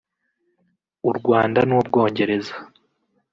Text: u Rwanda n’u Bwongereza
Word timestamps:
u 1.09 1.11
Rwanda 1.17 1.59
n’u 1.69 1.81
Bwongereza 1.87 2.53